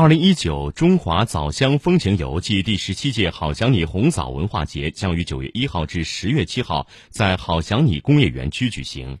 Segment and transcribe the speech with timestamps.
[0.00, 9.18] 二零一九中华枣乡风情游暨第十七届好想你红枣文化节将于九月一号至十月七号在好想你工业园区举行。